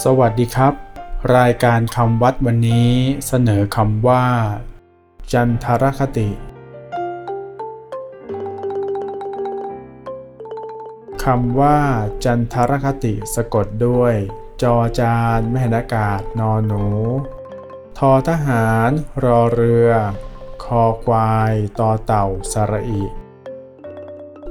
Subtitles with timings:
[0.00, 0.74] สวัสดีครับ
[1.36, 2.92] รายการคำวัดวันนี้
[3.26, 4.26] เสนอคำว่า
[5.32, 6.30] จันทรคติ
[11.24, 11.78] คำว่า
[12.24, 14.14] จันทรคติสะกดด้วย
[14.62, 16.86] จอจานแม่หันอากาศนอนหนู
[17.98, 18.90] ทอทหาร
[19.24, 19.90] รอเรือ
[20.64, 23.04] คอควายต่อเต่าสระอิ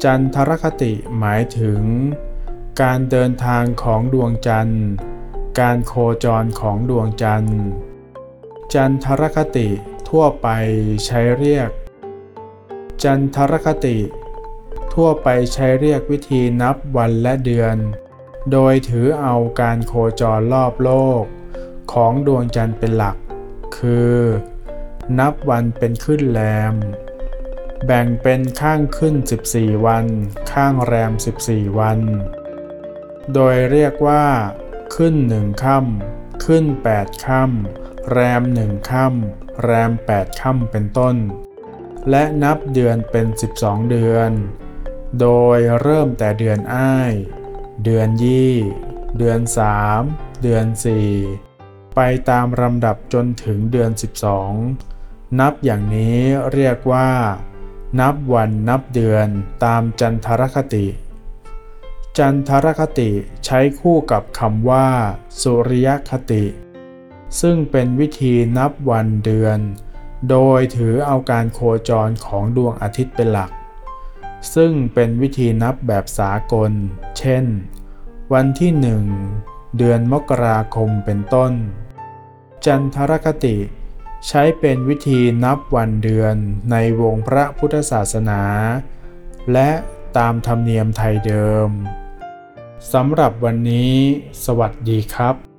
[0.03, 1.81] จันทรคติหมายถึง
[2.81, 4.89] การเดินทางของดวงจันทร์
[5.59, 7.61] การโคจรของดวงจันทร์
[8.73, 9.69] จันทรคติ
[10.09, 10.47] ทั่วไป
[11.05, 11.69] ใช้เรียก
[13.03, 13.97] จันทรคติ
[14.93, 17.77] ทั่วไปใช้เรียกวิธีนับวันและเดือน
[18.51, 20.91] โดยถือเอาการโคจรรอบโล
[21.21, 21.23] ก
[21.93, 23.17] ของดวงจันทร์เป็นหลัก
[23.77, 24.17] คือ
[25.19, 26.41] นับวันเป็นขึ้นแร
[26.73, 26.75] ม
[27.85, 29.15] แบ่งเป็นข้างขึ้น
[29.51, 30.05] 14 วัน
[30.51, 31.11] ข้างแรม
[31.45, 31.99] 14 วัน
[33.33, 34.25] โดยเรียกว่า
[34.95, 41.15] ขึ้นหนึ่งค่ำขึ้น8ค่ำแรมหนึ่งค่ำแรม8ค่ำเป็นต้น
[42.09, 43.25] และนับเดือนเป็น
[43.57, 44.31] 12เดือน
[45.19, 47.13] โดยเริ่มแต่เดือนอ้าย
[47.83, 48.55] เดือนยี่
[49.17, 49.39] เดือน
[49.91, 50.65] 3เดือน
[51.31, 53.91] 4ไปตามลำดับจนถึงเดือน
[54.65, 56.19] 12 นับอย่างนี้
[56.53, 57.09] เรียกว่า
[57.99, 59.27] นับวันนับเดือน
[59.65, 60.85] ตามจันทรคติ
[62.17, 63.11] จันทรคติ
[63.45, 64.87] ใช้คู่กับคำว่า
[65.41, 66.45] สุริยคติ
[67.41, 69.59] ซึ่งเป็นวิธีนับวันเดือน
[70.29, 73.51] โดยถือเอาการโคจรของดวงอาทิตย์เป็นหลัก
[74.55, 76.71] ซึ่งเป็นวิธีนับแบบสากล
[77.17, 77.45] เช่น
[78.33, 79.03] วันที่หนึ่ง
[79.77, 81.51] เดือนมกราคมเป็นต้น
[82.65, 83.57] จันทรคติ
[84.27, 86.35] ใช้เป็นวิธีนับวันเดือน
[86.71, 88.41] ในวงพระพุทธศาสนา
[89.53, 89.69] และ
[90.17, 91.69] ตามธรรมเนียมไทยเดิม
[92.93, 93.93] สำหรับวันนี้
[94.45, 95.50] สวัสดีครับ